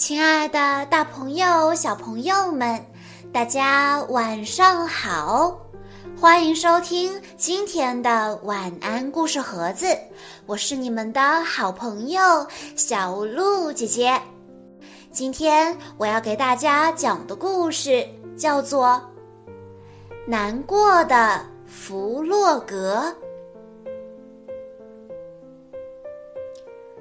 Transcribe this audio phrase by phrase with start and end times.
[0.00, 2.82] 亲爱的，大朋友、小朋友们，
[3.30, 5.54] 大家晚上好！
[6.18, 9.86] 欢迎收听今天的晚安故事盒子，
[10.46, 12.18] 我是你们的好朋友
[12.74, 14.18] 小鹿姐姐。
[15.12, 18.02] 今天我要给大家讲的故事
[18.38, 18.98] 叫做
[20.26, 23.04] 《难过的弗洛格》。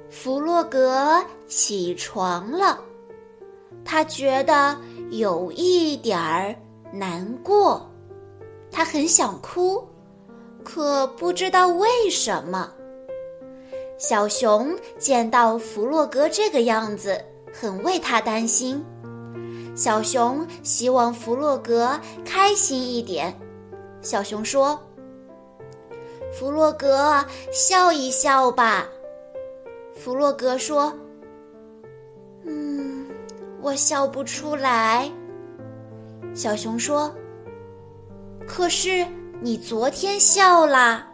[0.10, 2.78] 弗洛格起床了，
[3.92, 4.78] 他觉得
[5.10, 6.54] 有一点儿
[6.94, 7.90] 难过，
[8.70, 9.84] 他很想哭，
[10.64, 12.72] 可不知道为什么。
[13.98, 17.20] 小熊见到弗洛格这个样子，
[17.52, 18.86] 很为他担心。
[19.76, 23.36] 小熊希望弗洛格开心一点。
[24.04, 24.80] 小熊说
[26.32, 28.88] ：“弗洛格，笑一笑吧。”
[29.98, 30.94] 弗洛格说：“，
[33.62, 35.12] 我笑不出来。”
[36.36, 37.14] 小熊说
[38.48, 39.06] ：“可是
[39.42, 41.06] 你昨天笑啦。”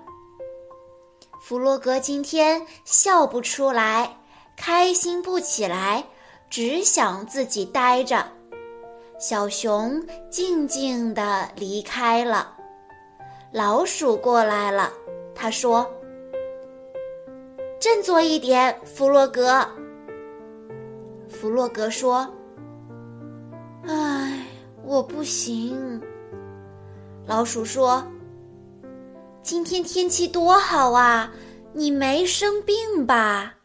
[1.42, 4.18] 弗洛格今天笑不出来，
[4.58, 6.04] 开心不起来，
[6.50, 8.26] 只想自己呆着。
[9.20, 12.54] 小熊静静地离开了。
[13.52, 14.92] 老鼠过来了，
[15.34, 15.90] 他说。
[17.80, 19.64] 振作一点，弗洛格。
[21.28, 22.28] 弗洛格说
[23.88, 24.46] ：“唉，
[24.84, 26.02] 我不行。”
[27.28, 28.06] 老鼠说
[29.42, 31.32] ：“今天天气多好啊，
[31.74, 33.56] 你没生病吧？”“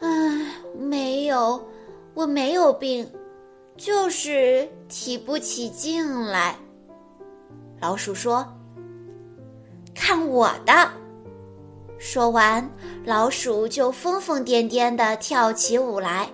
[0.00, 0.46] 唉，
[0.78, 1.62] 没有，
[2.14, 3.10] 我没有病，
[3.76, 6.56] 就是提不起劲来。”
[7.80, 8.46] 老鼠说
[9.94, 10.90] ：“看我的。”
[11.98, 12.70] 说完，
[13.04, 16.28] 老鼠就疯疯癫癫地跳起舞来。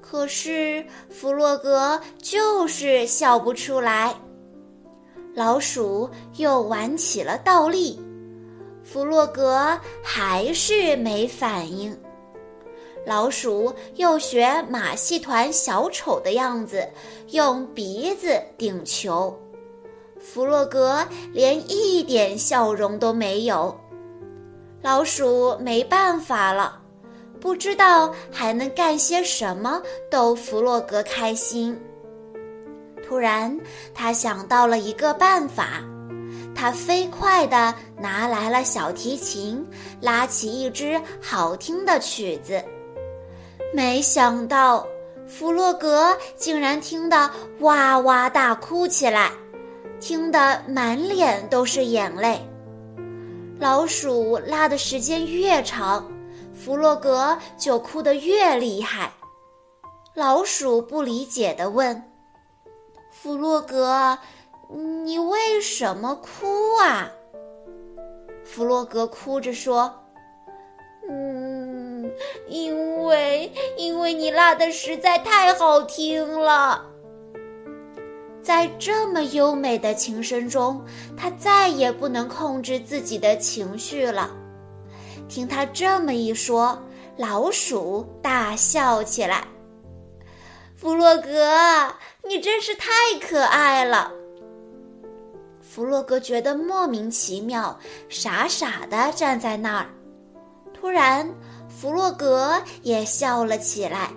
[0.00, 4.14] 可是弗洛格就是笑不出来。
[5.34, 8.00] 老鼠又玩起了倒立，
[8.84, 11.98] 弗洛格还是没反应。
[13.04, 16.88] 老鼠又学马戏团小丑的样子，
[17.30, 19.36] 用鼻子顶球，
[20.20, 23.76] 弗洛格连一点笑容都没有。
[24.84, 26.78] 老鼠没办法了，
[27.40, 29.80] 不知道还能干些什么
[30.10, 31.74] 逗弗洛格开心。
[33.02, 33.58] 突然，
[33.94, 35.82] 他想到了一个办法，
[36.54, 39.66] 他飞快地拿来了小提琴，
[40.02, 42.62] 拉起一支好听的曲子。
[43.72, 44.86] 没想到，
[45.26, 47.30] 弗洛格竟然听得
[47.60, 49.32] 哇哇大哭起来，
[49.98, 52.46] 听得满脸都是眼泪。
[53.60, 56.10] 老鼠拉的时间越长，
[56.54, 59.12] 弗洛格就哭得越厉害。
[60.14, 62.10] 老鼠不理解地问
[63.10, 64.18] ：“弗洛格，
[65.04, 67.10] 你为什么哭啊？”
[68.44, 70.02] 弗洛格哭着说
[71.08, 72.12] ：“嗯，
[72.48, 76.84] 因为因为你拉的实在太好听了。”
[78.44, 80.84] 在这么优美的琴声中，
[81.16, 84.30] 他再也不能控制自己的情绪了。
[85.30, 86.78] 听他这么一说，
[87.16, 89.44] 老鼠大笑起来。
[90.76, 91.90] 弗洛格，
[92.28, 94.12] 你真是太可爱了。
[95.62, 97.78] 弗洛格觉得莫名其妙，
[98.10, 99.86] 傻傻的站在那儿。
[100.74, 101.26] 突然，
[101.66, 104.10] 弗洛格也笑了起来，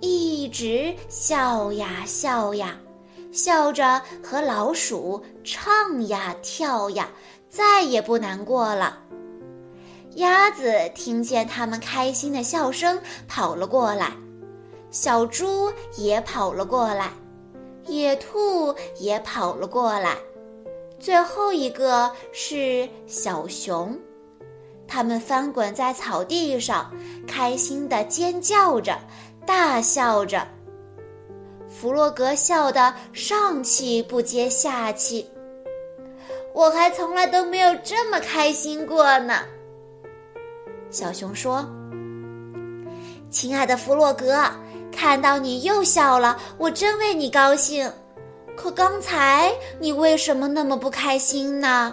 [0.00, 2.78] 一直笑呀笑呀。
[3.36, 7.10] 笑着和老鼠唱呀跳呀，
[7.50, 8.98] 再也不难过了。
[10.14, 12.98] 鸭子听见他们开心的笑声，
[13.28, 14.06] 跑了过来；
[14.90, 17.12] 小猪也跑了过来，
[17.84, 20.16] 野兔也跑了过来，
[20.98, 23.94] 最后一个是小熊。
[24.88, 26.90] 他们翻滚在草地上，
[27.26, 28.98] 开心的尖叫着，
[29.44, 30.48] 大笑着。
[31.78, 35.28] 弗洛格笑得上气不接下气，
[36.54, 39.40] 我还从来都没有这么开心过呢。
[40.90, 41.62] 小熊说
[43.28, 44.42] ：“亲爱的弗洛格，
[44.90, 47.92] 看到你又笑了，我真为你高兴。
[48.56, 51.92] 可刚才你为什么那么不开心呢？”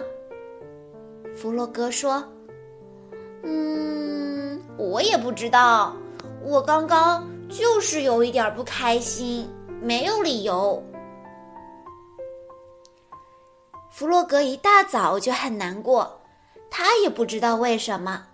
[1.36, 2.24] 弗洛格说
[3.44, 5.94] ：“嗯，我也不知道，
[6.42, 9.46] 我刚刚就是有一点不开心。”
[9.84, 10.82] 没有理由。
[13.90, 16.22] 弗洛格一大早就很难过，
[16.70, 18.24] 他也不知道为什么。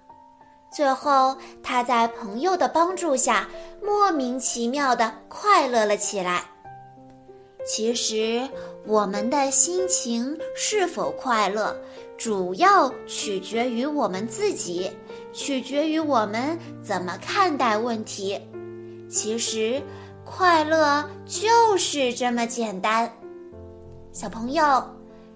[0.73, 3.49] 最后，他在朋友的帮助下，
[3.83, 6.45] 莫名其妙的快乐了起来。
[7.67, 8.49] 其实，
[8.87, 11.77] 我们的心情是否快乐，
[12.17, 14.89] 主要取决于我们自己，
[15.33, 18.41] 取决于我们怎么看待问题。
[19.11, 19.83] 其实，
[20.25, 23.11] 快乐就是这么简单。
[24.13, 24.83] 小朋友，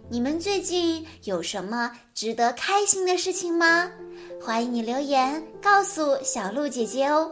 [0.08, 3.90] 你们最近有什么值得开心的事情吗？
[4.40, 7.30] 欢迎你留言告诉小鹿姐姐哦。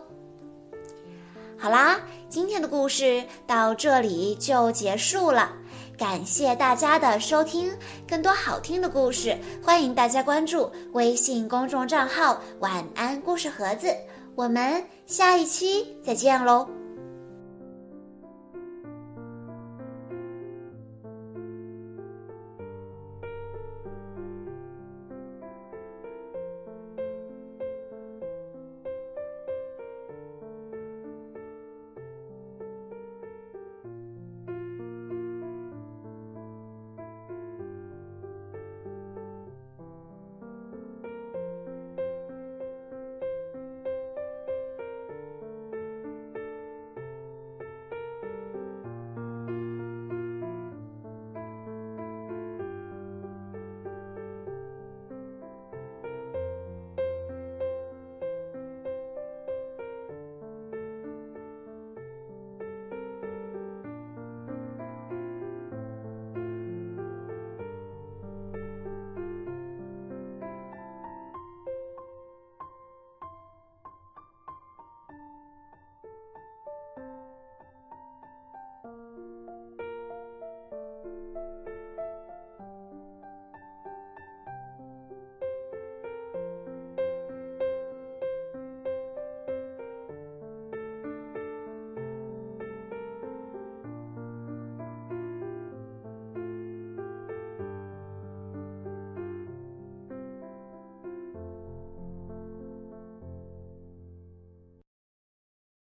[1.59, 5.53] 好啦，今天的故事到这里就结束了，
[5.97, 7.73] 感谢大家的收听。
[8.09, 13.95] 更多好听的故事，欢迎大家关注微信公众账号“晚安故事盒子”。
[14.35, 16.82] 我们下一期再见喽。